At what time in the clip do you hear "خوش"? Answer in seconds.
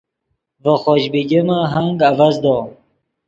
0.81-1.03